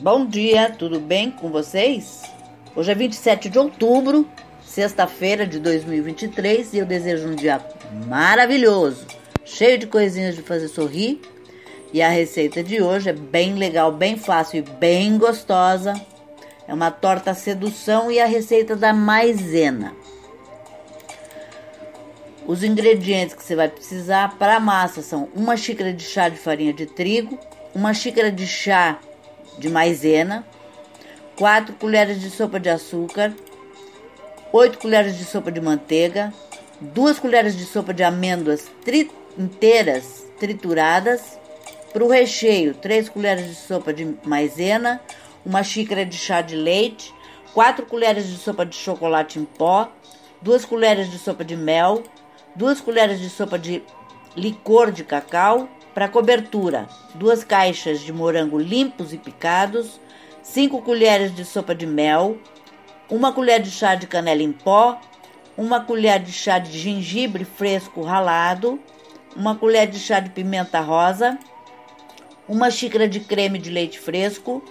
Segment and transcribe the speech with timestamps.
[0.00, 2.22] Bom dia, tudo bem com vocês?
[2.76, 4.28] Hoje é 27 de outubro,
[4.62, 7.60] sexta-feira de 2023 e eu desejo um dia
[8.06, 9.04] maravilhoso,
[9.44, 11.20] cheio de coisinhas de fazer sorrir.
[11.92, 15.94] E a receita de hoje é bem legal, bem fácil e bem gostosa.
[16.68, 19.96] É uma torta sedução e a receita da maisena.
[22.46, 26.36] Os ingredientes que você vai precisar para a massa são uma xícara de chá de
[26.36, 27.36] farinha de trigo,
[27.74, 29.00] uma xícara de chá
[29.58, 30.46] de maisena,
[31.36, 33.32] 4 colheres de sopa de açúcar,
[34.52, 36.32] 8 colheres de sopa de manteiga,
[36.80, 41.38] 2 colheres de sopa de amêndoas tri inteiras trituradas,
[41.92, 45.00] para o recheio, 3 colheres de sopa de maisena,
[45.44, 47.14] uma xícara de chá de leite,
[47.54, 49.90] 4 colheres de sopa de chocolate em pó,
[50.42, 52.02] 2 colheres de sopa de mel,
[52.54, 53.82] 2 colheres de sopa de
[54.36, 59.98] licor de cacau, para cobertura, duas caixas de morango limpos e picados,
[60.44, 62.38] 5 colheres de sopa de mel,
[63.10, 65.00] uma colher de chá de canela em pó,
[65.56, 68.78] uma colher de chá de gengibre fresco ralado,
[69.34, 71.36] uma colher de chá de pimenta rosa,
[72.48, 74.62] uma xícara de creme de leite fresco,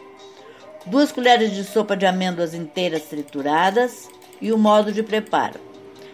[0.86, 4.08] duas colheres de sopa de amêndoas inteiras trituradas
[4.40, 5.60] e o modo de preparo.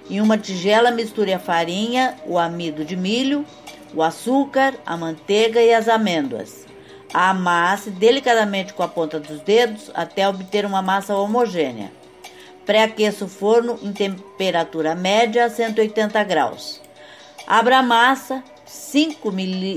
[0.10, 3.46] Em uma tigela misture a farinha, o amido de milho,
[3.94, 6.66] o açúcar, a manteiga e as amêndoas.
[7.14, 11.92] Amasse delicadamente com a ponta dos dedos até obter uma massa homogênea.
[12.66, 16.82] Pré-aqueça o forno em temperatura média a 180 graus.
[17.46, 19.32] Abra a massa 5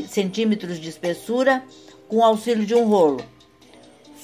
[0.08, 1.62] centímetros de espessura
[2.08, 3.24] com auxílio de um rolo.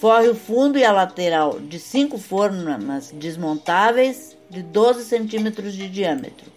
[0.01, 6.51] Forre o fundo e a lateral de cinco formas desmontáveis de 12 centímetros de diâmetro.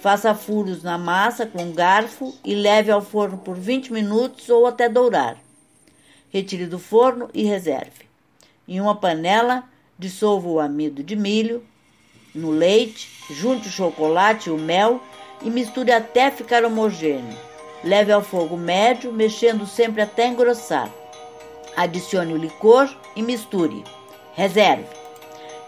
[0.00, 4.66] Faça furos na massa com um garfo e leve ao forno por 20 minutos ou
[4.66, 5.36] até dourar.
[6.30, 8.08] Retire do forno e reserve.
[8.66, 9.64] Em uma panela,
[9.98, 11.62] dissolva o amido de milho
[12.34, 15.02] no leite, junte o chocolate e o mel
[15.42, 17.36] e misture até ficar homogêneo.
[17.82, 20.90] Leve ao fogo médio, mexendo sempre até engrossar.
[21.76, 23.82] Adicione o licor e misture.
[24.34, 24.86] Reserve.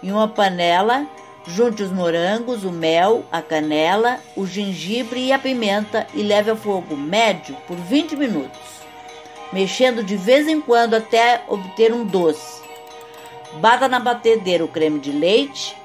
[0.03, 1.07] Em uma panela,
[1.47, 6.57] Junte os morangos, o mel, a canela, o gengibre e a pimenta e leve ao
[6.57, 8.61] fogo médio por 20 minutos,
[9.53, 12.63] mexendo de vez em quando até obter um doce.
[13.55, 15.77] Bata na batedeira o creme de leite,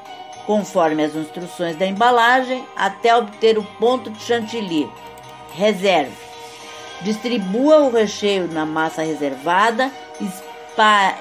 [0.46, 4.88] conforme as instruções da embalagem, até obter o ponto de chantilly.
[5.56, 6.16] Reserve.
[7.02, 9.92] Distribua o recheio na massa reservada,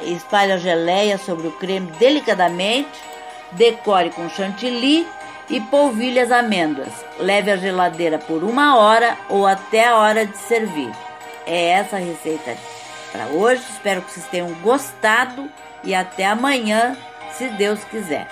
[0.04, 3.15] espalhe a geleia sobre o creme delicadamente
[3.52, 5.06] Decore com chantilly
[5.48, 6.92] e polvilhe as amêndoas.
[7.18, 10.90] Leve à geladeira por uma hora ou até a hora de servir.
[11.46, 12.56] É essa a receita
[13.12, 13.62] para hoje.
[13.70, 15.50] Espero que vocês tenham gostado
[15.84, 16.96] e até amanhã,
[17.32, 18.26] se Deus quiser.